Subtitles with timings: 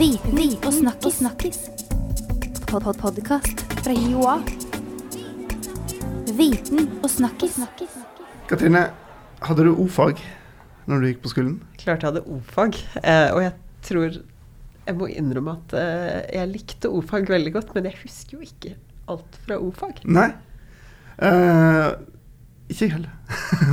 [0.00, 1.18] Viten og snakkis.
[1.18, 1.58] snakkis.
[2.66, 4.38] Pod -pod Podkast fra Joa.
[6.38, 7.58] Viten og snakkis.
[8.48, 8.90] Katrine,
[9.42, 10.16] hadde du o-fag
[10.86, 11.60] når du gikk på skolen?
[11.76, 12.78] Klart jeg hadde o-fag.
[13.04, 13.52] Eh, og jeg
[13.82, 14.22] tror
[14.86, 18.74] Jeg må innrømme at eh, jeg likte o-fag veldig godt, men jeg husker jo ikke
[19.08, 20.00] alt fra o-fag.
[20.04, 20.32] Nei.
[21.18, 21.92] Eh,
[22.70, 23.12] ikke jeg heller.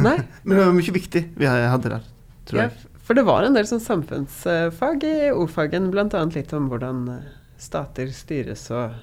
[0.03, 0.17] Nei.
[0.43, 2.03] Men det var mye viktig vi hadde der,
[2.45, 2.96] tror Ja, jeg.
[3.07, 6.23] For det var en del sånn samfunnsfag i o-fagen, bl.a.
[6.35, 7.29] litt om hvordan eh,
[7.61, 8.97] stater styres og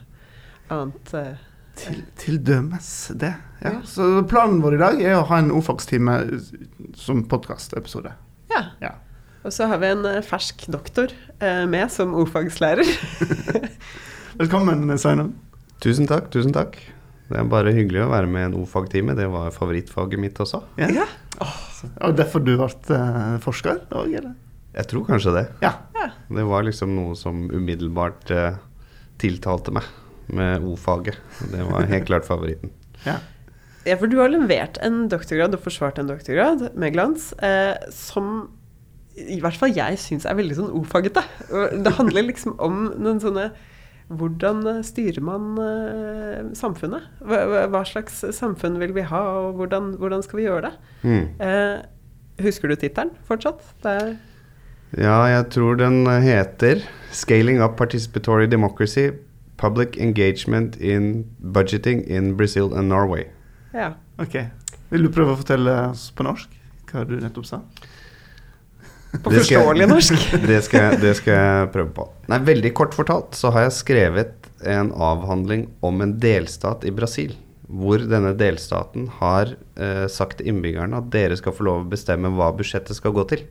[0.72, 1.14] annet.
[1.18, 1.34] eh.
[1.74, 3.32] Til, til dømes det.
[3.64, 3.72] Ja.
[3.72, 3.78] Ja.
[3.88, 6.18] Så planen vår i dag er å ha en o-fagstime
[6.94, 8.12] som podkastepisode.
[8.52, 8.60] Ja.
[8.84, 8.92] Ja.
[9.42, 11.10] Og så har vi en eh, fersk doktor
[11.40, 12.86] eh, med som o-fagslærer.
[14.40, 15.34] Velkommen, Sveinung.
[15.82, 16.78] Tusen takk, tusen takk.
[17.28, 19.16] Det er bare hyggelig å være med i en o-fagtime.
[19.18, 20.62] Det var favorittfaget mitt også.
[20.78, 20.92] Ja.
[21.02, 21.08] Ja.
[22.04, 24.32] Og derfor du ble eh, forsker òg, eller?
[24.74, 25.44] Jeg tror kanskje det.
[25.62, 25.76] Ja.
[26.28, 28.56] Det var liksom noe som umiddelbart eh,
[29.22, 29.86] tiltalte meg
[30.34, 31.20] med o-faget.
[31.52, 32.74] Det var helt klart favoritten.
[33.06, 33.20] ja.
[33.84, 38.46] Ja, for du har levert en doktorgrad og forsvart en doktorgrad med glans, eh, som
[39.14, 41.20] i hvert fall jeg syns er veldig sånn o-fagete.
[41.84, 43.50] Det handler liksom om noen sånne
[44.12, 47.06] Hvordan styrer man eh, samfunnet?
[47.24, 50.72] Hva, hva- slags samfunn vil vi ha, og hvordan, hvordan skal vi gjøre det?
[51.02, 51.40] Mm.
[51.40, 53.62] Eh, husker du tittelen fortsatt?
[53.82, 54.16] Det er
[54.94, 59.10] Ja, jeg tror den heter 'Scaling up participatory democracy.
[59.56, 63.26] Public engagement in budgeting in Brazil and Norway'.
[63.72, 63.92] Ja.
[64.18, 64.34] Ok.
[64.90, 66.48] Vil du prøve å fortelle oss på norsk
[66.92, 67.60] hva du nettopp sa?
[69.22, 70.26] På forståelig norsk.
[70.50, 72.06] Det skal, det skal jeg prøve på.
[72.32, 77.34] Nei, Veldig kort fortalt så har jeg skrevet en avhandling om en delstat i Brasil.
[77.64, 82.32] Hvor denne delstaten har eh, sagt til innbyggerne at dere skal få lov å bestemme
[82.34, 83.44] hva budsjettet skal gå til.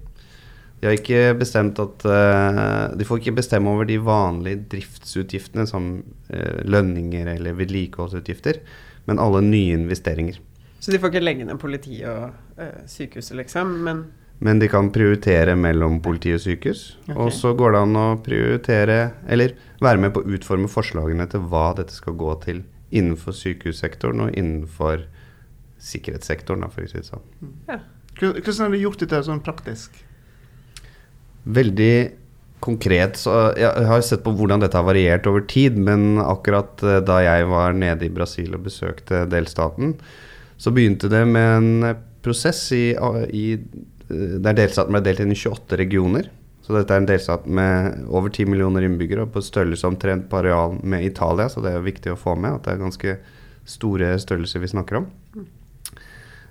[0.84, 5.94] De har ikke bestemt at eh, De får ikke bestemme over de vanlige driftsutgiftene som
[6.28, 8.60] eh, lønninger eller vedlikeholdsutgifter,
[9.08, 10.42] men alle nye investeringer.
[10.84, 14.04] Så de får ikke legge ned politi og eh, sykehuset, liksom, men
[14.44, 16.84] Men de kan prioritere mellom politi og sykehus.
[17.06, 17.16] Okay.
[17.16, 18.98] Og så går det an å prioritere,
[19.32, 24.26] eller være med på å utforme forslagene til hva dette skal gå til innenfor sykehussektoren
[24.26, 25.06] og innenfor
[25.84, 27.30] sikkerhetssektoren, for å si det sånn.
[27.72, 27.80] ja.
[28.14, 29.96] Hvordan hvordan har du gjort dette sånn praktisk?
[31.44, 31.96] Veldig
[32.64, 37.02] konkret så Jeg har sett på hvordan dette har variert over tid, men akkurat eh,
[37.04, 39.98] da jeg var nede i Brasil og besøkte delstaten,
[40.58, 42.94] så begynte det med en eh, prosess i,
[43.36, 43.46] i
[44.14, 46.30] eh, er delstaten ble delt inn i 28 regioner.
[46.64, 50.40] Så dette er en delstat med over 10 millioner innbyggere og på størrelse omtrent på
[50.40, 53.16] areal med Italia, så det er viktig å få med at det er ganske
[53.68, 55.10] store størrelser vi snakker om.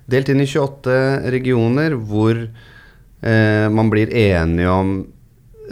[0.09, 4.93] Delt inn i 28 regioner hvor eh, man blir enige om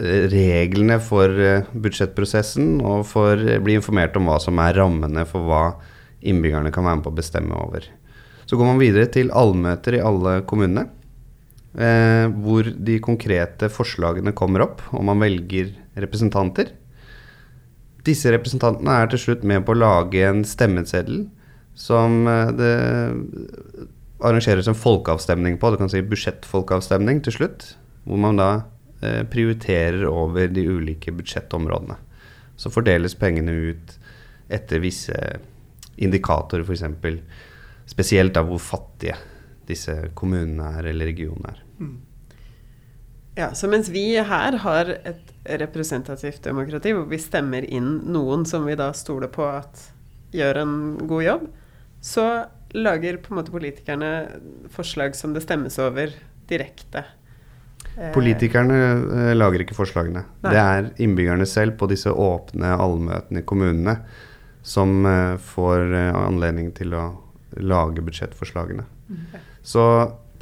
[0.00, 5.26] eh, reglene for eh, budsjettprosessen og for eh, bli informert om hva som er rammene
[5.28, 5.64] for hva
[6.22, 7.86] innbyggerne kan være med på å bestemme over.
[8.46, 10.88] Så går man videre til allmøter i alle kommunene,
[11.78, 16.72] eh, hvor de konkrete forslagene kommer opp, og man velger representanter.
[18.06, 21.26] Disse representantene er til slutt med på å lage en stemmeseddel
[21.78, 22.74] som eh, det
[24.22, 27.72] arrangeres en folkeavstemning på, du kan si budsjettfolkeavstemning til slutt,
[28.06, 28.50] hvor man da
[29.02, 31.98] eh, prioriterer over de ulike budsjettområdene.
[32.60, 33.96] Så fordeles pengene ut
[34.52, 35.16] etter visse
[36.02, 36.84] indikatorer, f.eks.
[37.90, 39.16] Spesielt av hvor fattige
[39.68, 41.62] disse kommunene er, eller regionene er.
[43.38, 45.30] Ja, så mens vi her har et
[45.62, 49.86] representativt demokrati, hvor vi stemmer inn noen som vi da stoler på at
[50.36, 50.76] gjør en
[51.08, 51.46] god jobb,
[52.04, 52.26] så
[52.76, 54.12] lager på en måte politikerne
[54.72, 56.12] forslag som det stemmes over
[56.50, 57.04] direkte.
[57.96, 60.24] Eh, Politikerne eh, lager ikke forslagene.
[60.44, 60.52] Nei.
[60.52, 63.96] Det er innbyggerne selv på disse åpne allmøtene i kommunene
[64.62, 67.06] som eh, får eh, anledning til å
[67.60, 68.86] lage budsjettforslagene.
[69.62, 69.84] Så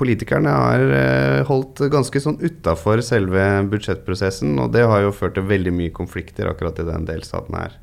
[0.01, 5.45] politikerne har eh, holdt ganske sånn utafor selve budsjettprosessen, og det har jo ført til
[5.51, 7.79] veldig mye konflikter akkurat i den delstaten her.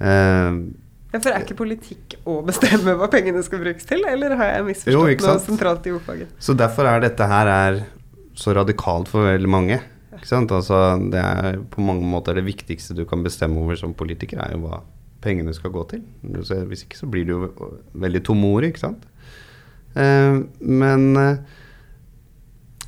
[0.00, 0.50] Eh,
[1.14, 4.64] Ja, for er ikke politikk å bestemme hva pengene skal brukes til, eller har jeg
[4.66, 6.32] misforstått noe sentralt i ordfaget?
[6.42, 7.78] Så derfor er dette her er
[8.36, 9.78] så radikalt for veldig mange.
[10.16, 10.52] Ikke sant?
[10.52, 10.80] Altså,
[11.12, 14.64] det er på mange måter det viktigste du kan bestemme over som politiker, er jo
[14.66, 14.82] hva
[15.24, 16.02] pengene skal gå til.
[16.26, 19.06] Hvis ikke så blir det jo veldig tomme ord, ikke sant.
[19.96, 21.38] Eh, men eh,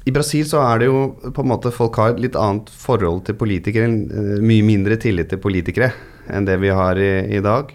[0.09, 1.03] i Brasil så er det jo
[1.35, 5.33] på en måte folk har et litt annet forhold til politikere, eh, mye mindre tillit
[5.33, 5.93] til politikere
[6.29, 7.73] enn det vi har i, i dag.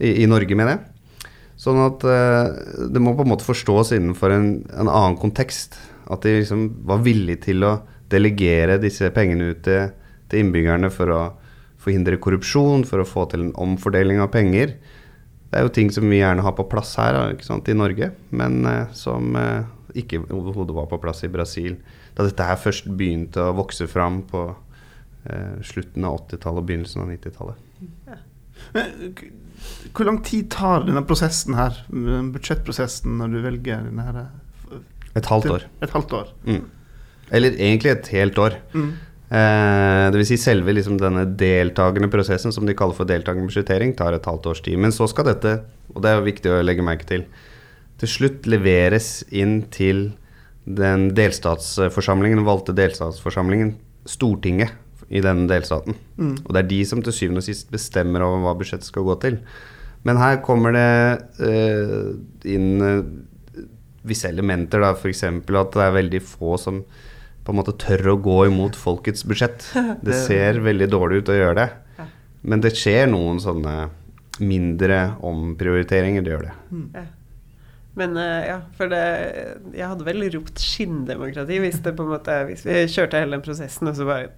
[0.00, 1.30] I, I Norge, mener jeg.
[1.60, 5.74] Sånn at det må på en måte forstås innenfor en, en annen kontekst.
[6.08, 7.74] At de liksom var villige til å
[8.08, 9.90] delegere disse pengene ut til
[10.30, 11.20] til innbyggerne for å
[11.80, 14.76] forhindre korrupsjon, for å få til en omfordeling av penger.
[15.50, 18.92] Det er jo ting som vi gjerne har på plass her i Norge, men eh,
[18.94, 19.66] som eh,
[19.98, 21.76] ikke overhodet var på plass i Brasil.
[22.14, 24.44] Da dette her først begynte å vokse fram på
[25.26, 27.66] eh, slutten av 80-tallet og begynnelsen av 90-tallet.
[28.76, 29.14] Men
[29.96, 34.20] Hvor lang tid tar denne prosessen her, budsjettprosessen, når du velger denne her?
[35.18, 35.66] Et halvt år.
[35.82, 36.34] Et halvt år.
[36.46, 36.62] Mm.
[37.34, 38.60] Eller egentlig et helt år.
[38.74, 38.92] Mm.
[39.30, 44.16] Eh, vil si selve liksom denne deltakende prosessen, som de kaller for deltakende budsjettering, tar
[44.16, 44.80] et halvt års tid.
[44.82, 45.60] Men så skal dette,
[45.94, 47.26] og det er viktig å legge merke til,
[48.00, 50.08] til slutt leveres inn til
[50.66, 53.76] den delstatsforsamlingen, den valgte delstatsforsamlingen,
[54.08, 54.72] Stortinget
[55.12, 55.96] i denne delstaten.
[56.16, 56.36] Mm.
[56.46, 59.16] Og det er de som til syvende og sist bestemmer over hva budsjettet skal gå
[59.22, 59.36] til.
[60.08, 60.90] Men her kommer det
[61.44, 62.06] eh,
[62.48, 63.66] inn eh,
[64.08, 65.26] visse elementer, da, f.eks.
[65.26, 66.80] at det er veldig få som
[67.50, 69.64] på en måte tør å gå imot folkets budsjett.
[70.06, 71.70] Det ser veldig dårlig ut å gjøre det.
[72.46, 73.90] Men det skjer noen sånne
[74.40, 76.52] mindre omprioriteringer, det gjør det.
[76.94, 77.02] Ja.
[77.98, 79.00] Men eh, ja, for det
[79.74, 83.42] Jeg hadde vel ropt skinndemokrati hvis det på en måte Hvis vi kjørte hele den
[83.42, 84.30] prosessen, og så bare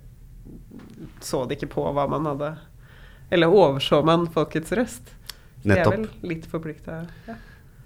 [1.23, 2.49] så de ikke på hva man hadde
[3.29, 5.13] Eller overså man folkets røst?
[5.63, 7.03] Det er vel litt forplikta.
[7.29, 7.37] Ja.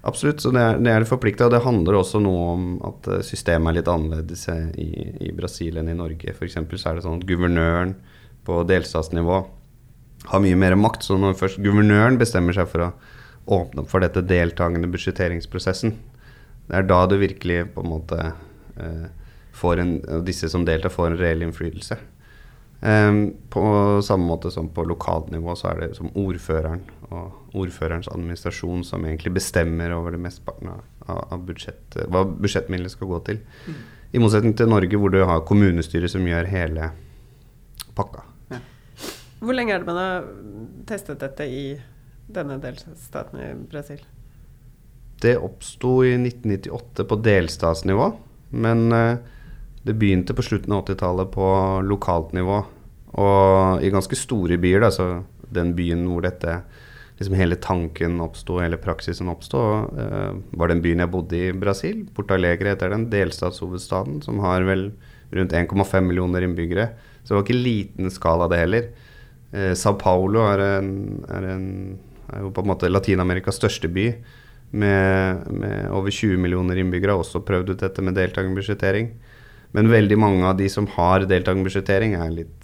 [0.07, 1.05] Absolutt, så det er det, er.
[1.09, 4.89] Og det handler også noe om at eh, systemet er litt annerledes eh, i,
[5.27, 6.31] i Brasil enn i Norge.
[6.31, 6.55] F.eks.
[6.55, 7.95] så er det sånn at guvernøren
[8.47, 9.41] på delstatsnivå
[10.31, 11.03] har mye mer makt.
[11.09, 12.91] Så når først guvernøren bestemmer seg for å
[13.57, 15.95] åpne opp for dette deltakende budsjetteringsprosessen,
[16.67, 19.07] det er da du virkelig på en måte eh,
[19.55, 19.93] får en,
[20.27, 21.99] disse som deltar, får en reell innflytelse.
[22.81, 23.61] Ehm, på
[24.05, 29.05] samme måte som på lokalt nivå, så er det som ordføreren og ordførerens administrasjon som
[29.05, 33.41] egentlig bestemmer over det mesteparten av, av, budsjett, hva budsjettmidlene skal gå til.
[34.13, 36.91] I motsetning til Norge, hvor du har kommunestyret som gjør hele
[37.97, 38.27] pakka.
[39.39, 40.29] Hvor lenge er det man har
[40.89, 41.63] testet dette i
[42.33, 43.99] denne delstaten i Brasil?
[45.21, 48.07] Det oppsto i 1998 på delstatsnivå,
[48.61, 49.17] men eh,
[49.83, 51.47] det begynte på slutten av 80-tallet på
[51.87, 52.63] lokalt nivå.
[53.17, 55.07] Og i ganske store byer, da, så
[55.53, 56.59] den byen hvor dette
[57.17, 59.59] liksom hele tanken oppsto, hele praksisen oppsto,
[59.97, 62.03] uh, var den byen jeg bodde i Brasil.
[62.13, 64.91] Porto Alegre heter den, delstatshovedstaden, som har vel
[65.33, 66.91] rundt 1,5 millioner innbyggere.
[67.23, 68.91] Så det var ikke liten skala, det heller.
[69.53, 70.91] Uh, Sao Paulo er, en,
[71.25, 71.65] er, en,
[72.29, 74.11] er jo på en måte Latin-Amerikas største by
[74.77, 79.09] med, med over 20 millioner innbyggere har også prøvd ut dette med deltakende budsjettering.
[79.75, 82.57] Men veldig mange av de som har deltakerbudsjettering, er litt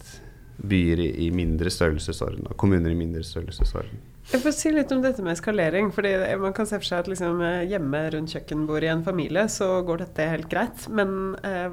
[0.63, 2.47] byer i, mindre størrelsesorden.
[2.49, 4.01] og Kommuner i mindre størrelsesorden.
[4.31, 5.91] Jeg får si litt om dette med eskalering.
[5.91, 9.47] fordi Man kan se for seg at liksom, eh, hjemme rundt kjøkkenbordet i en familie
[9.49, 10.87] så går dette helt greit.
[10.89, 11.69] Men eh,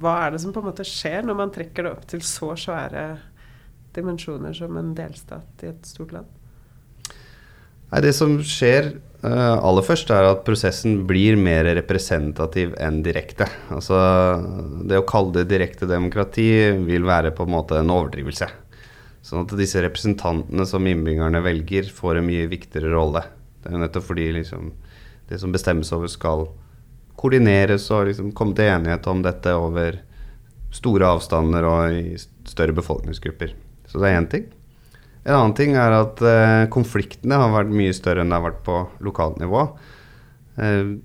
[0.00, 2.56] hva er det som på en måte skjer når man trekker det opp til så
[2.56, 3.18] svære
[3.94, 6.26] dimensjoner som en delstat i et stort land?
[7.92, 8.96] Nei, Det som skjer
[9.26, 13.48] eh, aller først, er at prosessen blir mer representativ enn direkte.
[13.74, 13.98] Altså,
[14.88, 16.48] Det å kalle det direkte demokrati
[16.84, 18.48] vil være på en måte en overdrivelse.
[19.22, 23.22] Sånn at disse representantene som innbyggerne velger, får en mye viktigere rolle.
[23.62, 24.72] Det er jo nettopp fordi liksom,
[25.30, 26.48] det som bestemmes over, skal
[27.16, 30.00] koordineres og liksom komme til enighet om dette over
[30.74, 32.16] store avstander og i
[32.48, 33.54] større befolkningsgrupper.
[33.86, 34.48] Så det er én ting.
[35.22, 38.62] En annen ting er at eh, konfliktene har vært mye større enn det har vært
[38.66, 39.66] på lokalt nivå.
[40.58, 40.96] Eh,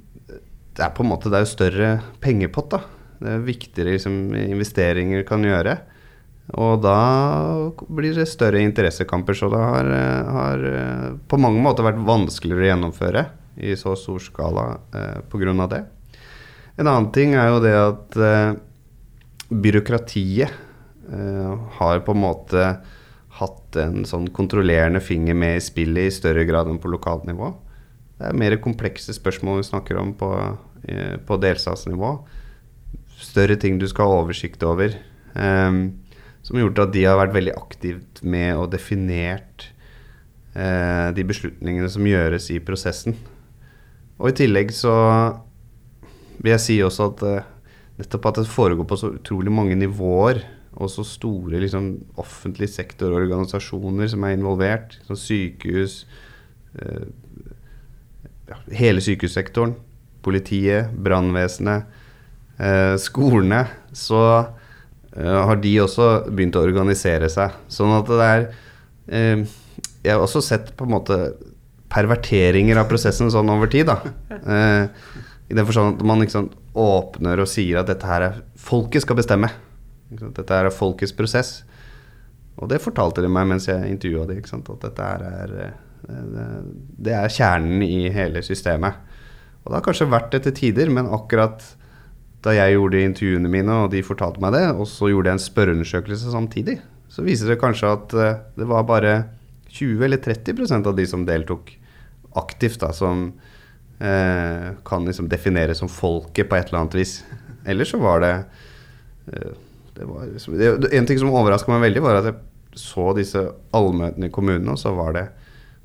[0.78, 2.82] det er på en måte det er jo større pengepott, da.
[3.18, 5.78] Det er viktigere liksom, investeringer kan gjøre.
[6.58, 6.98] Og da
[7.92, 12.66] blir det større interessekamper, så det har, eh, har eh, på mange måter vært vanskeligere
[12.66, 13.26] å gjennomføre
[13.58, 15.68] i så stor skala eh, pga.
[15.68, 15.84] det.
[16.78, 18.54] En annen ting er jo det at eh,
[19.50, 20.50] byråkratiet
[21.12, 22.68] eh, har på en måte
[23.38, 27.51] hatt en sånn kontrollerende finger med i spillet i større grad enn på lokalt nivå.
[28.17, 30.32] Det er mer komplekse spørsmål vi snakker om på,
[30.89, 32.12] eh, på delstatsnivå.
[33.22, 34.96] Større ting du skal ha oversikt over.
[35.36, 36.00] Um,
[36.41, 39.67] som gjort at de har vært veldig aktivt med og definert
[40.56, 43.17] uh, de beslutningene som gjøres i prosessen.
[44.17, 44.94] Og i tillegg så
[46.39, 47.50] vil jeg si også at uh,
[48.00, 50.41] nettopp at det foregår på så utrolig mange nivåer,
[50.76, 56.04] og så store liksom, offentlig sektororganisasjoner som er involvert, som sykehus
[56.82, 57.08] eh,
[58.72, 59.74] Hele sykehussektoren,
[60.24, 61.84] politiet, brannvesenet,
[62.64, 67.58] eh, skolene, så eh, har de også begynt å organisere seg.
[67.68, 68.46] Sånn at det er
[69.12, 69.44] eh,
[70.06, 71.20] Jeg har også sett på en måte
[71.92, 74.00] perverteringer av prosessen sånn over tid, da.
[74.38, 74.88] Eh,
[75.52, 79.20] I den forstand at man liksom åpner og sier at dette her er Folket skal
[79.20, 79.52] bestemme.
[80.10, 81.62] Dette er folkets prosess.
[82.58, 85.76] Og det fortalte de meg mens jeg intervjua de, at dette er eh,
[86.08, 86.48] det,
[87.08, 89.04] det er kjernen i hele systemet.
[89.64, 91.64] Og det har kanskje vært det til tider, men akkurat
[92.46, 95.44] da jeg gjorde intervjuene mine, og de fortalte meg det, og så gjorde jeg en
[95.48, 96.78] spørreundersøkelse samtidig,
[97.12, 99.14] så viser det kanskje at eh, det var bare
[99.74, 101.74] 20 eller 30% av de som deltok
[102.38, 103.28] aktivt, da, som
[104.00, 107.20] eh, kan liksom defineres som folket på et eller annet vis.
[107.68, 108.34] Ellers så var det,
[109.34, 109.52] eh,
[110.06, 112.36] var, liksom- det En ting som overraska meg veldig, var at jeg
[112.77, 113.42] så disse
[113.74, 115.30] allmøtene i kommunene, og så var det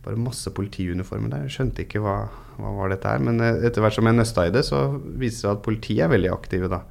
[0.05, 1.43] bare masse politiuniformer der.
[1.47, 2.29] Jeg skjønte ikke hva,
[2.59, 3.19] hva var dette her.
[3.23, 6.05] Men eh, etter hvert som jeg nøsta i det, så viser det seg at politiet
[6.05, 6.83] er veldig aktive da,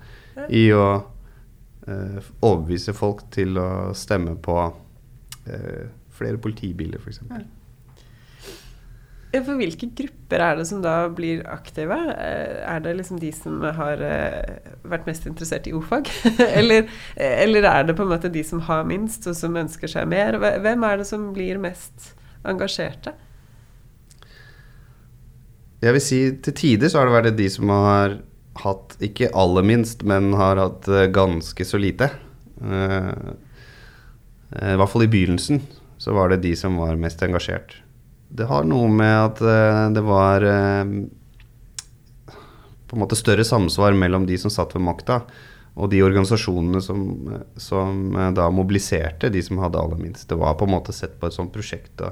[0.50, 0.86] i å
[1.88, 4.58] eh, overbevise folk til å stemme på
[5.46, 7.20] eh, flere politibiler, f.eks.
[9.32, 9.42] Ja.
[9.46, 11.96] For hvilke grupper er det som da blir aktive?
[12.14, 16.10] Eh, Er det liksom de som har eh, vært mest interessert i o-fag?
[16.60, 20.10] eller, eller er det på en måte de som har minst, og som ønsker seg
[20.12, 20.36] mer?
[20.38, 22.12] Hvem er det som blir mest
[22.44, 23.16] engasjerte?
[25.82, 28.20] Jeg vil si til tider så har det vært de som har
[28.62, 32.12] hatt ikke aller minst, men har hatt eh, ganske så lite.
[32.62, 33.14] Eh,
[34.52, 35.64] eh, I hvert fall i begynnelsen
[36.02, 37.80] så var det de som var mest engasjert.
[38.32, 40.92] Det har noe med at eh, det var eh,
[42.88, 45.22] på en måte større samsvar mellom de som satt ved makta,
[45.76, 47.04] og de organisasjonene som,
[47.60, 50.30] som eh, da mobiliserte de som hadde aller minst.
[50.30, 52.04] Det var på en måte sett på et sånt prosjekt.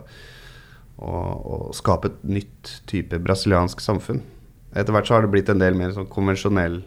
[1.00, 4.20] å skape et nytt type brasiliansk samfunn.
[4.76, 6.82] Etter hvert så har det blitt en del mer sånn konvensjonell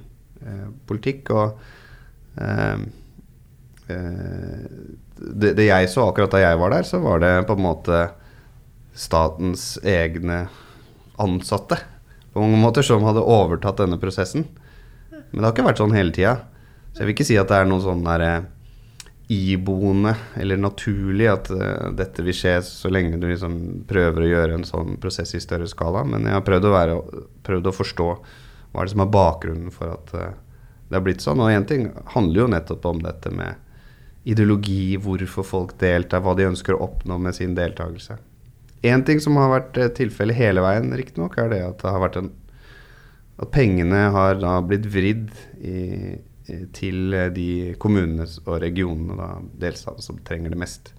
[0.45, 1.33] eh, politikk.
[1.35, 1.57] Og
[2.39, 2.85] eh,
[3.89, 8.03] det, det, jeg så akkurat da jeg var der, så var det på en måte
[8.95, 10.47] statens egne
[11.21, 11.79] ansatte
[12.33, 14.47] på mange måter som hadde overtatt denne prosessen.
[15.11, 16.37] Men det har ikke vært sånn hele tida.
[16.93, 18.33] Så jeg vil ikke si at det er noe sånn derre
[19.33, 23.55] iboende eller naturlig at uh, dette vil skje så lenge du liksom
[23.89, 26.05] prøver å gjøre en sånn prosess i større skala.
[26.09, 26.97] Men jeg har prøvd å, være,
[27.47, 30.33] prøvd å forstå hva er det som er bakgrunnen for at uh,
[30.89, 31.41] det har blitt sånn.
[31.41, 33.61] Og én ting handler jo nettopp om dette med
[34.29, 38.21] ideologi, hvorfor folk deltar, hva de ønsker å oppnå med sin deltakelse.
[38.83, 42.03] Én ting som har vært uh, tilfellet hele veien, riktignok, er det at det har
[42.03, 42.33] vært en
[43.43, 45.31] at pengene har da blitt vridd
[45.65, 45.79] i
[46.75, 49.29] til de kommunene og regionene, da,
[49.63, 50.91] delstatene, som trenger det mest.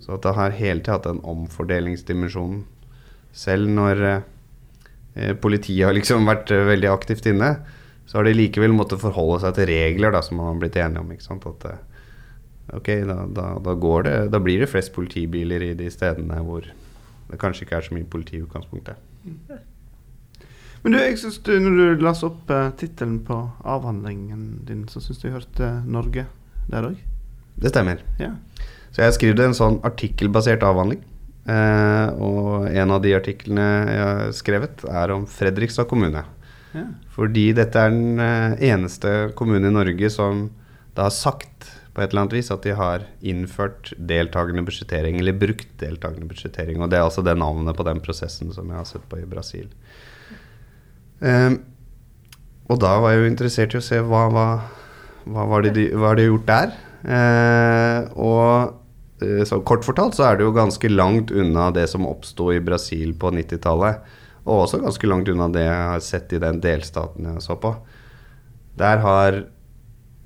[0.00, 2.62] Så at det har hele tida hatt en omfordelingsdimensjon.
[3.36, 7.54] Selv når eh, politiet har liksom vært eh, veldig aktivt inne,
[8.06, 11.04] så har de likevel måttet forholde seg til regler da, som man har blitt enige
[11.04, 11.12] om.
[11.14, 11.48] ikke sant?
[11.48, 11.82] At eh,
[12.76, 16.68] ok, da, da, da, går det, da blir det flest politibiler i de stedene hvor
[17.30, 18.98] det kanskje ikke er så mye politi i utgangspunktet.
[20.82, 23.36] Men du, jeg synes du, når du las opp uh, tittelen på
[23.68, 26.24] avhandlingen din, så syns du jeg hørte Norge
[26.72, 27.00] der òg?
[27.60, 28.00] Det stemmer.
[28.20, 28.32] Ja.
[28.90, 31.02] Så jeg skrev en sånn artikkelbasert avhandling.
[31.44, 36.24] Uh, og en av de artiklene jeg har skrevet, er om Fredrikstad kommune.
[36.76, 36.86] Ja.
[37.14, 40.44] Fordi dette er den eh, eneste kommunen i Norge som
[40.94, 45.38] da har sagt på et eller annet vis at de har innført deltakende budsjettering, eller
[45.38, 46.78] brukt deltakende budsjettering.
[46.78, 49.28] Og det er altså det navnet på den prosessen som jeg har sett på i
[49.28, 49.66] Brasil.
[51.20, 51.58] Um,
[52.70, 54.46] og da var jeg jo interessert i å se hva, hva,
[55.26, 56.78] hva var det de har gjort der.
[57.02, 62.06] Uh, og uh, så kort fortalt så er det jo ganske langt unna det som
[62.06, 64.18] oppsto i Brasil på 90-tallet.
[64.46, 67.74] Og også ganske langt unna det jeg har sett i den delstaten jeg så på.
[68.78, 69.42] Der har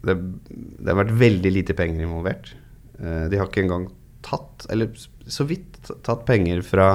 [0.06, 0.16] det,
[0.50, 2.52] det har vært veldig lite penger involvert.
[3.00, 3.88] Uh, de har ikke engang
[4.24, 4.92] tatt, eller
[5.28, 6.88] så vidt tatt penger fra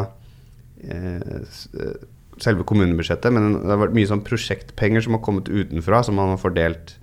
[2.39, 6.31] selve kommunebudsjettet, men det har vært mye sånn prosjektpenger som har kommet utenfra, som man
[6.31, 6.95] har fordelt.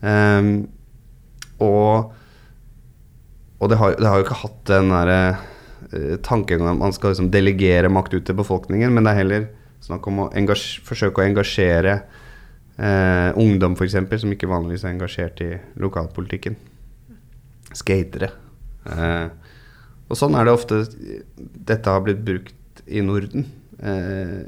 [0.00, 0.64] Um,
[1.60, 2.14] og
[3.56, 7.14] og det har, det har, jo ikke hatt den derre uh, tanken at man skal
[7.14, 9.46] liksom delegere makt ut til befolkningen, men det er heller
[9.84, 10.30] snakk om å
[10.84, 12.00] forsøke å engasjere
[12.78, 15.52] uh, ungdom, f.eks., som ikke vanligvis er engasjert i
[15.82, 16.58] lokalpolitikken.
[17.76, 18.30] Skatere.
[18.86, 19.26] Eh,
[20.06, 20.84] og sånn er det ofte
[21.36, 23.48] dette har blitt brukt i Norden.
[23.82, 24.46] Eh,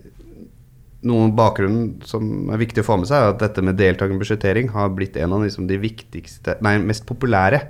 [1.09, 4.71] noen bakgrunnen som er viktig å få med seg, er at dette med deltakende budsjettering
[4.75, 7.63] har blitt en av liksom, de viktigste, nei, mest populære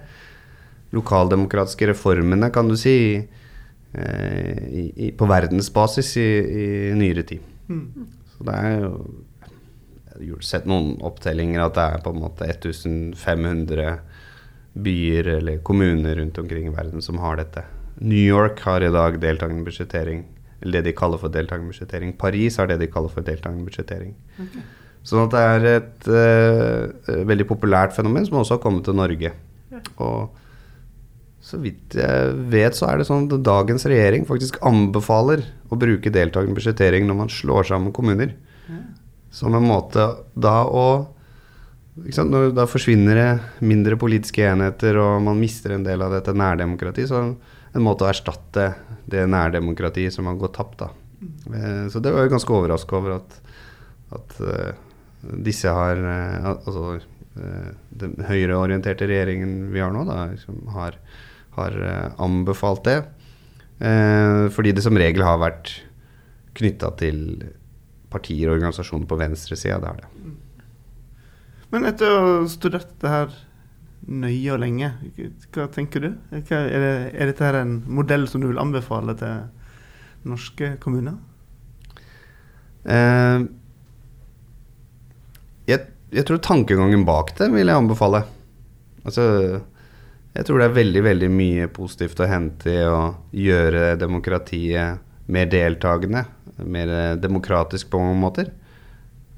[0.97, 7.45] lokaldemokratiske reformene, kan du si, eh, i, i, på verdensbasis i, i nyere tid.
[7.69, 8.07] Mm.
[8.33, 8.93] Så det er jo
[10.45, 13.99] sett noen opptellinger at det er på en måte 1500
[14.79, 17.65] byer eller kommuner rundt omkring i verden som har dette.
[17.99, 20.25] New York har i dag deltakende budsjettering
[20.61, 22.17] eller det de kaller for deltakende budsjettering.
[22.19, 24.15] Paris har det de kaller for deltakende budsjettering.
[24.43, 24.65] Okay.
[25.07, 29.31] Sånn at det er et uh, veldig populært fenomen som også har kommet til Norge.
[29.71, 29.83] Ja.
[30.03, 30.35] Og
[31.49, 36.13] så vidt jeg vet, så er det sånn at dagens regjering faktisk anbefaler å bruke
[36.13, 38.35] deltakende budsjettering når man slår sammen kommuner.
[39.31, 40.05] Som en måte
[40.35, 40.89] da å?
[41.99, 43.31] Når, Da forsvinner det
[43.67, 47.11] mindre politiske enheter, og man mister en del av dette nærdemokratiet.
[47.11, 47.25] Så
[47.75, 48.71] en måte å erstatte
[49.11, 50.79] det nærdemokratiet som har gått tapt.
[50.85, 50.91] da.
[51.55, 53.39] Eh, så det var jeg ganske overraska over at,
[54.15, 54.75] at eh,
[55.49, 56.99] disse har eh, Altså
[57.39, 60.25] den høyreorienterte regjeringen vi har nå, da,
[60.75, 60.97] har,
[61.55, 61.77] har
[62.19, 62.97] anbefalt det.
[63.79, 65.71] Fordi det som regel har vært
[66.59, 67.21] knytta til
[68.13, 69.79] partier og organisasjoner på venstresida.
[69.83, 70.33] Det er det.
[71.75, 73.35] Men etter å ha studert det her
[74.09, 74.93] nøye og lenge,
[75.53, 76.11] hva tenker du?
[76.33, 81.19] Hva, er, det, er dette her en modell som du vil anbefale til norske kommuner?
[82.89, 83.45] Eh,
[85.69, 88.23] jeg, jeg tror tankegangen bak det vil jeg anbefale.
[89.05, 89.27] Altså,
[90.33, 93.03] jeg tror det er veldig, veldig mye positivt å hente i å
[93.37, 96.25] gjøre demokratiet mer deltakende,
[96.65, 98.51] mer eh, demokratisk på mange måter.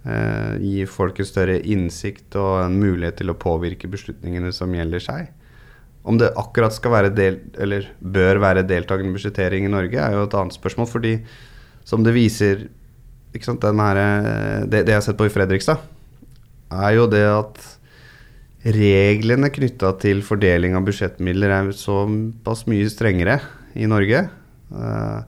[0.00, 5.04] Eh, gi folk en større innsikt og en mulighet til å påvirke beslutningene som gjelder
[5.04, 5.30] seg.
[6.08, 10.24] Om det akkurat skal være del, eller bør være deltakende budsjettering i Norge, er jo
[10.24, 10.88] et annet spørsmål.
[10.88, 11.18] Fordi
[11.84, 12.68] som det viser
[13.44, 15.84] sant, her, eh, det, det jeg har sett på i Fredrikstad,
[16.70, 17.60] er jo det at
[18.60, 23.38] reglene knytta til fordeling av budsjettmidler er såpass mye strengere
[23.76, 25.20] i Norge eh,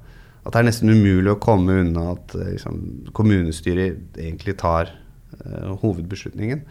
[0.43, 2.81] at det er nesten umulig å komme unna at eh, liksom,
[3.15, 6.65] kommunestyret egentlig tar eh, hovedbeslutningen.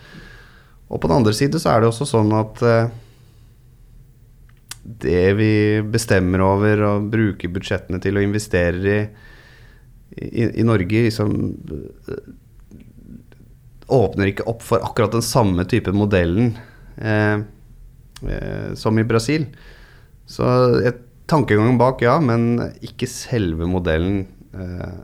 [0.91, 2.93] Og på den andre side så er det også sånn at eh,
[4.81, 5.53] det vi
[5.93, 9.01] bestemmer over og bruker budsjettene til og investerer i
[10.17, 11.35] i, i Norge liksom
[11.71, 12.31] eh,
[13.91, 16.53] åpner ikke opp for akkurat den samme type modellen
[16.97, 17.43] eh,
[18.27, 19.47] eh, som i Brasil.
[20.29, 20.47] Så
[20.87, 21.01] et,
[21.31, 25.01] tankegangen bak, ja, men ikke selve modellen eh,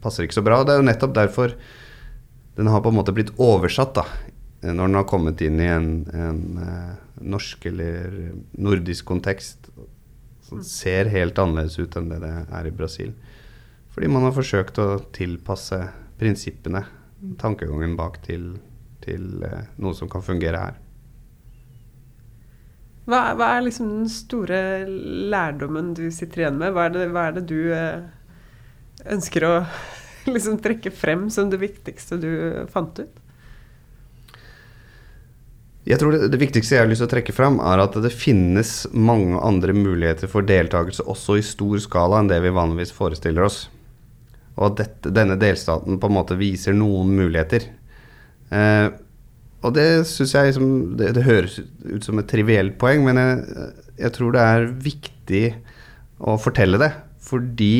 [0.00, 0.62] passer ikke så bra.
[0.64, 1.54] Det er jo nettopp derfor
[2.58, 4.06] den har på en måte blitt oversatt, da.
[4.60, 8.16] Når den har kommet inn i en, en eh, norsk eller
[8.60, 9.70] nordisk kontekst.
[10.44, 13.14] Som ser helt annerledes ut enn det det er i Brasil.
[13.94, 15.78] Fordi man har forsøkt å tilpasse
[16.20, 16.84] prinsippene,
[17.40, 18.52] tankegangen bak, til,
[19.04, 20.78] til eh, noe som kan fungere her.
[23.10, 24.60] Hva, hva er liksom den store
[25.32, 26.74] lærdommen du sitter igjen med?
[26.76, 28.04] Hva er det, hva er det du eh,
[29.10, 29.54] ønsker å
[30.34, 32.30] liksom trekke frem som det viktigste du
[32.70, 33.16] fant ut?
[35.88, 38.12] Jeg tror det, det viktigste jeg har lyst til å trekke fram, er at det
[38.14, 43.48] finnes mange andre muligheter for deltakelse også i stor skala enn det vi vanligvis forestiller
[43.48, 43.64] oss.
[44.58, 47.64] Og at dette, denne delstaten på en måte viser noen muligheter.
[48.52, 48.90] Eh,
[49.62, 53.72] og det syns jeg liksom, det, det høres ut som et trivielt poeng, men jeg,
[54.06, 55.42] jeg tror det er viktig
[56.20, 56.90] å fortelle det.
[57.30, 57.74] Fordi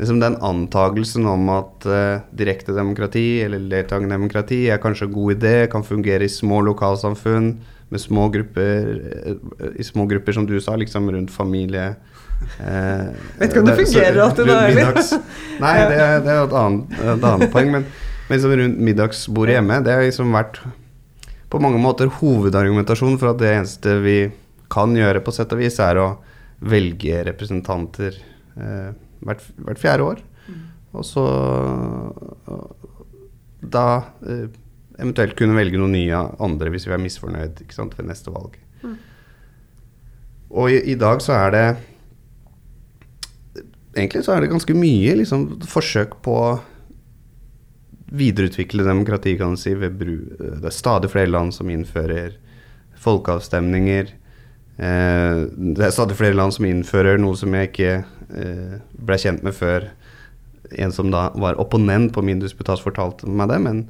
[0.00, 5.36] liksom den antagelsen om at uh, direkte demokrati eller deltakende demokrati er kanskje en god
[5.36, 7.52] idé, kan fungere i små lokalsamfunn
[7.92, 8.90] med små grupper,
[9.28, 11.90] uh, i små grupper som du sa, liksom rundt familie.
[12.58, 14.80] uh, Vet ikke om det fungerer alltid da, eller?
[14.80, 15.14] middags-
[15.60, 17.72] Nei, det, det er et annet, et annet poeng.
[17.76, 17.86] Men,
[18.26, 20.60] men liksom rundt middagsbordet hjemme, det har liksom vært
[21.50, 24.18] på mange måter hovedargumentasjonen for at det eneste vi
[24.72, 26.08] kan gjøre, på sett og vis, er å
[26.66, 28.16] velge representanter
[28.58, 28.90] eh,
[29.22, 30.22] hvert, hvert fjerde år.
[30.96, 31.24] Og så
[33.60, 33.86] da
[34.26, 34.46] eh,
[34.96, 38.56] eventuelt kunne velge noen nye andre hvis vi er misfornøyd sant, ved neste valg.
[40.56, 41.66] Og i, i dag så er det
[43.96, 46.36] Egentlig så er det ganske mye liksom, forsøk på
[48.12, 49.74] videreutvikle demokrati, kan du si.
[49.74, 52.36] Det er stadig flere land som innfører
[53.02, 54.12] folkeavstemninger.
[54.76, 55.38] Eh,
[55.76, 58.74] det er stadig flere land som innfører noe som jeg ikke eh,
[59.08, 59.88] ble kjent med før
[60.76, 63.84] en som da var opponent på min disputas fortalte meg det, men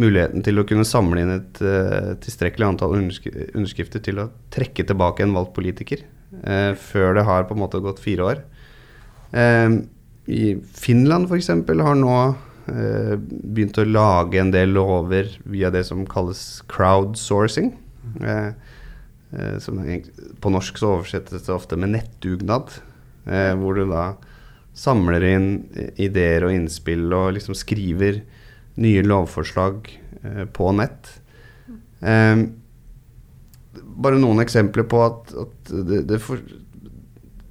[0.00, 5.26] muligheten til å kunne samle inn et eh, tilstrekkelig antall underskrifter til å trekke tilbake
[5.26, 8.38] en valgt politiker før det har på en måte gått fire år.
[10.30, 10.44] I
[10.78, 11.48] Finland f.eks.
[11.50, 12.12] har nå
[12.70, 17.72] begynt å lage en del lover via det som kalles crowdsourcing.
[18.20, 18.52] Eh,
[19.32, 19.80] eh, som
[20.40, 22.72] på norsk så oversettes det ofte med nettdugnad,
[23.26, 24.12] eh, hvor du da
[24.76, 28.22] samler inn eh, ideer og innspill og liksom skriver
[28.80, 29.90] nye lovforslag
[30.22, 31.12] eh, på nett.
[32.00, 32.46] Eh,
[34.00, 36.40] bare noen eksempler på at, at det, det, for,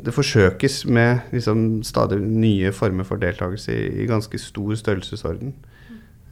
[0.05, 5.53] det forsøkes med liksom stadig nye former for deltakelse i, i ganske stor størrelsesorden.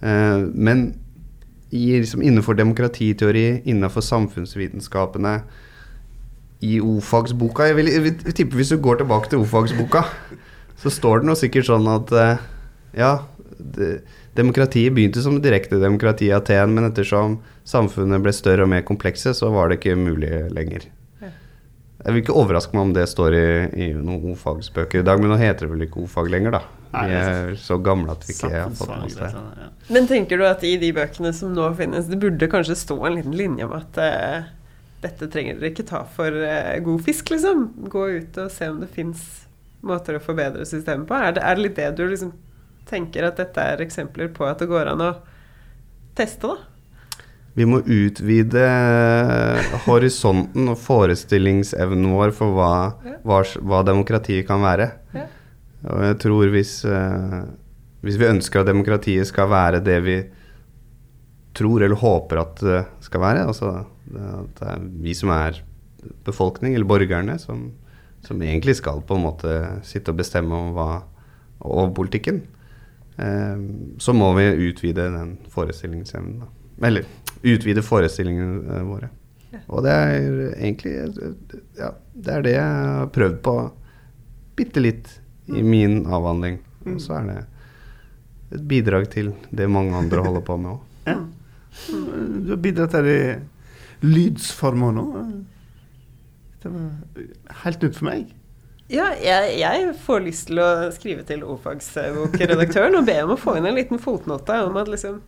[0.02, 0.86] Eh, men
[1.72, 5.42] i, liksom, innenfor demokratiteori, innenfor samfunnsvitenskapene,
[6.66, 10.02] i O-fagsboka jeg, jeg, vil- Hvis du går tilbake til O-fagsboka,
[10.82, 12.38] så står det nå sikkert sånn at eh,
[12.98, 13.12] Ja,
[13.60, 14.00] det,
[14.38, 19.34] demokratiet begynte som direkte demokrati i Aten, men ettersom samfunnet ble større og mer komplekse,
[19.38, 20.88] så var det ikke mulig lenger.
[21.98, 25.32] Jeg vil ikke overraske meg om det står i, i noen O-fagsbøker i dag, men
[25.34, 26.62] nå heter det vel ikke O-fag lenger, da.
[26.94, 29.32] Vi er så gamle at vi ikke har fått med oss det.
[29.94, 33.18] Men tenker du at i de bøkene som nå finnes, det burde kanskje stå en
[33.18, 34.48] liten linje om at uh,
[35.04, 37.68] dette trenger dere ikke ta for uh, god fisk, liksom?
[37.92, 39.26] Gå ut og se om det fins
[39.88, 41.18] måter å forbedre systemet på.
[41.18, 42.34] Er det, er det litt det du liksom
[42.88, 45.12] tenker at dette er eksempler på at det går an å
[46.18, 46.77] teste, da?
[47.58, 48.66] Vi må utvide
[49.88, 52.74] horisonten og forestillingsevnen vår for hva,
[53.26, 54.92] hva, hva demokratiet kan være.
[55.88, 57.40] Og jeg tror hvis, eh,
[58.06, 60.18] hvis vi ønsker at demokratiet skal være det vi
[61.58, 65.58] tror eller håper at det skal være, altså at det er vi som er
[66.28, 67.72] befolkning, eller borgerne, som,
[68.22, 69.56] som egentlig skal på en måte
[69.88, 70.92] sitte og bestemme om hva
[71.66, 72.44] over politikken,
[73.18, 73.58] eh,
[73.98, 76.46] så må vi utvide den forestillingsevnen.
[76.86, 77.10] Eller
[77.44, 79.10] utvide forestillingene eh, våre.
[79.72, 80.26] Og det er
[80.58, 80.94] egentlig
[81.78, 83.54] Ja, det er det jeg har prøvd på
[84.58, 85.12] bitte litt
[85.48, 86.60] i min avhandling.
[86.88, 87.38] Og så er det
[88.58, 90.84] et bidrag til det mange andre holder på med òg.
[91.08, 91.22] Ja.
[91.88, 95.04] Du har bidratt til det i lydsformer nå.
[96.64, 98.32] Det var helt nytt for meg.
[98.90, 103.58] Ja, jeg, jeg får lyst til å skrive til ordfagsbokredaktøren og be om å få
[103.60, 105.20] inn en liten fotnote om at liksom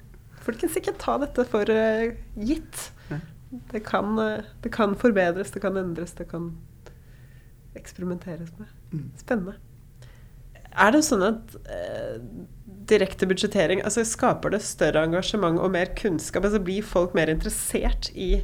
[0.50, 2.10] Folkens, ikke ta dette for uh,
[2.42, 2.90] gitt.
[3.50, 6.52] Det kan, eh, det kan forbedres, det kan endres, det kan
[7.78, 8.68] eksperimenteres med.
[8.94, 9.08] Mm.
[9.18, 9.56] Spennende.
[10.70, 12.20] Er det sånn at eh,
[12.90, 16.46] direkte budsjettering altså Skaper det større engasjement og mer kunnskap?
[16.46, 18.44] Altså Blir folk mer interessert i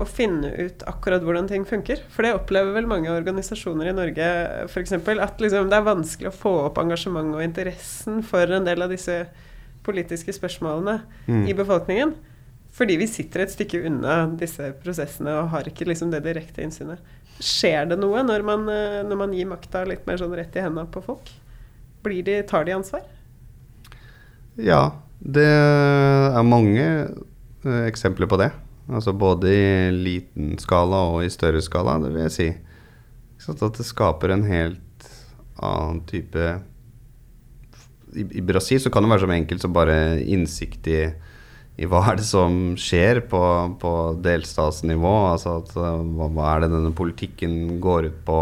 [0.00, 2.00] å finne ut akkurat hvordan ting funker?
[2.12, 4.30] For det opplever vel mange organisasjoner i Norge
[4.64, 4.96] f.eks.
[4.96, 8.92] At liksom det er vanskelig å få opp engasjementet og interessen for en del av
[8.92, 9.22] disse
[9.86, 11.46] politiske spørsmålene Mm.
[11.48, 12.14] i befolkningen.
[12.76, 16.98] Fordi vi sitter et stykke unna disse prosessene og har ikke liksom det direkte innsynet.
[17.40, 20.60] Skjer det noe når man, eh, når man gir makta litt mer sånn rett i
[20.64, 21.30] hendene på folk?
[22.04, 23.02] Blir de, tar de ansvar?
[24.60, 26.84] Ja, det er mange
[27.64, 28.50] eh, eksempler på det.
[28.88, 32.48] Altså både i liten skala og i større skala, det vil jeg si.
[33.50, 35.08] At det skaper en helt
[35.62, 36.60] annen type
[38.16, 41.02] I, I Brasil så kan det være som enkelt som bare innsikt i,
[41.76, 43.42] i hva er det som skjer på,
[43.82, 43.92] på
[44.24, 45.14] delstatsnivå.
[45.34, 48.40] Altså at, eh, hva, hva er det denne politikken går ut på?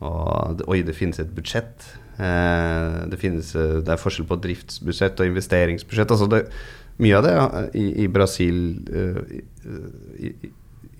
[0.00, 1.90] Og, oi, det finnes et budsjett.
[2.20, 6.14] Eh, det, finnes, eh, det er forskjell på driftsbudsjett og investeringsbudsjett.
[6.16, 6.44] Altså det,
[7.00, 7.44] mye av det ja,
[7.76, 8.58] i, i Brasil
[8.92, 9.20] eh,
[10.20, 10.32] i,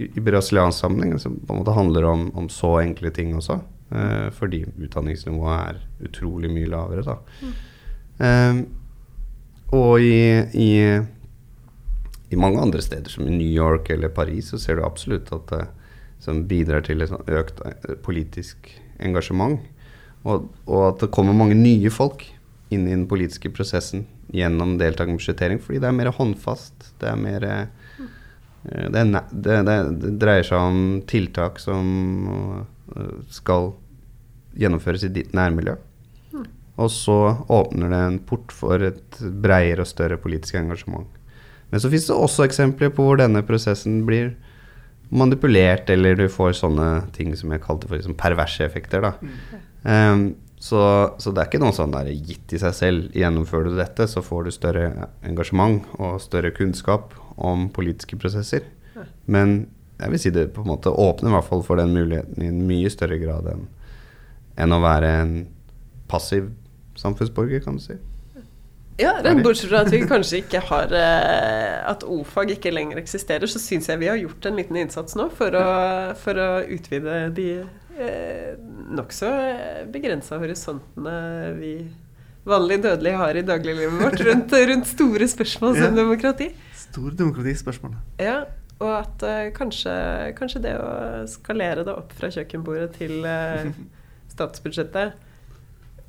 [0.01, 3.59] i, brasiliansk sammenheng som på en måte handler om, om så enkle ting også.
[3.93, 7.19] eh, fordi utdanningsnivået er utrolig mye lavere, da.
[8.21, 8.63] Eh,
[9.77, 10.21] og i,
[10.59, 10.71] i,
[12.31, 15.53] i mange andre steder, som i New York eller Paris, så ser du absolutt at
[15.53, 15.67] det
[16.21, 19.61] som bidrar til et sånn økt eh, politisk engasjement.
[20.29, 22.27] Og, og at det kommer mange nye folk
[22.71, 24.05] inn i den politiske prosessen
[24.37, 26.91] gjennom deltakende budsjettering, fordi det er mer håndfast.
[27.01, 28.09] Det er mer eh,
[28.93, 31.87] det, det, det, det dreier seg om tiltak som
[32.61, 33.73] eh, skal
[34.61, 35.79] gjennomføres i ditt nærmiljø.
[36.81, 37.17] Og så
[37.53, 41.09] åpner det en port for et bredere og større politisk engasjement.
[41.71, 44.33] Men så finnes det også eksempler på hvor denne prosessen blir
[45.11, 49.05] manipulert, eller du får sånne ting som jeg kalte for liksom perverse effekter.
[49.05, 49.13] Da.
[49.83, 50.25] Um,
[50.61, 50.81] så,
[51.19, 53.11] så det er ikke noe sånn der gitt i seg selv.
[53.17, 54.87] Gjennomfører du dette, så får du større
[55.27, 58.67] engasjement og større kunnskap om politiske prosesser.
[59.31, 59.63] Men
[60.01, 62.51] jeg vil si det på en måte åpner i hvert fall for den muligheten i
[62.51, 63.69] en mye større grad enn
[64.61, 65.35] enn å være en
[66.11, 66.51] passiv
[67.01, 67.97] samfunnsborger, kan du si.
[69.01, 73.57] Ja, bortsett fra at vi kanskje ikke har eh, At o-fag ikke lenger eksisterer, så
[73.63, 75.63] syns jeg vi har gjort en liten innsats nå for å,
[76.21, 77.47] for å utvide de
[77.97, 78.51] eh,
[78.93, 79.31] nokså
[79.95, 81.17] begrensa horisontene
[81.57, 81.73] vi
[82.51, 85.97] vanlig dødelige har i dagliglivet vårt rundt, rundt store spørsmål som Ja.
[86.03, 86.51] demokrati.
[86.91, 87.97] Store demokratispørsmål.
[88.21, 88.43] Ja,
[88.81, 89.95] og at eh, kanskje,
[90.37, 90.93] kanskje det å
[91.29, 93.73] skalere det opp fra kjøkkenbordet til eh,
[94.33, 95.17] statsbudsjettet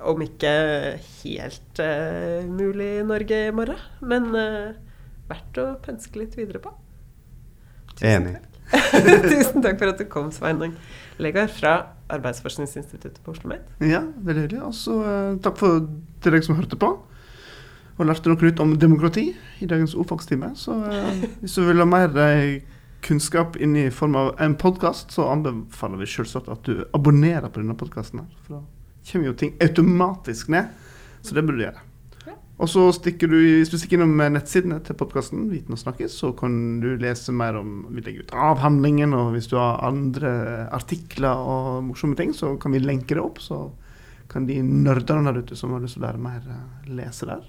[0.08, 0.52] om ikke
[1.22, 4.72] helt uh, mulig i Norge i morgen, men uh,
[5.30, 6.74] verdt å pønske litt videre på.
[8.06, 8.38] Enig.
[9.32, 10.78] Tusen takk for at du kom, Sveinung
[11.22, 11.74] Legard fra
[12.12, 13.68] Arbeidsforskningsinstituttet på Oslo Met.
[13.84, 14.62] Ja, veldig hyggelig.
[14.68, 15.86] Og så uh, takk for
[16.24, 16.92] til deg som hørte på.
[18.00, 19.28] Og lærte noe nytt om demokrati
[19.62, 20.56] i dagens ordfagstime.
[20.58, 20.74] Så
[21.44, 22.16] hvis du vil ha mer
[23.06, 27.62] kunnskap inn i form av en podkast, så anbefaler vi selvsagt at du abonnerer på
[27.62, 28.24] denne podkasten.
[28.50, 28.64] Da
[29.08, 30.70] kommer jo ting automatisk ned.
[31.22, 31.88] Så det burde du gjøre.
[32.62, 36.30] Og så stikker du, Hvis du stikker innom nettsidene til podkasten, Viten og snakkes, så
[36.38, 41.42] kan du lese mer om Vi legger ut avhandlingen, og hvis du har andre artikler
[41.42, 43.42] og morsomme ting, så kan vi lenke det opp.
[43.42, 43.72] Så
[44.32, 47.42] kan de nerdene der ute som har lyst til å lære mer, eh, lese der.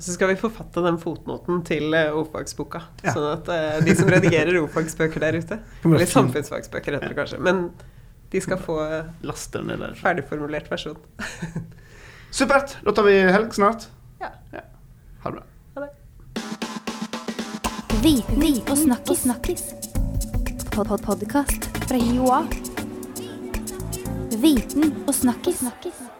[0.00, 2.80] Så skal vi forfatte den fotnoten til eh, ordfagsboka.
[3.04, 3.12] Ja.
[3.12, 7.40] Sånn at eh, de som redigerer ordfagsbøker der ute Eller samfunnsfagsbøker, heter det kanskje.
[7.44, 7.66] Men
[8.30, 8.76] de skal få
[9.66, 9.94] ned der.
[9.98, 10.98] ferdigformulert versjon.
[12.30, 12.76] Supert!
[12.84, 13.88] Da tar vi helg snart.
[14.20, 14.30] Ja.
[15.24, 15.42] Ha det bra.
[15.74, 15.90] Ha det.
[18.04, 19.22] Viten og snakkis.
[19.26, 19.64] snakkis.
[20.70, 22.46] Pod -pod Podkast fra Joa.
[24.38, 25.58] Viten og snakkis.
[25.58, 26.19] snakkis.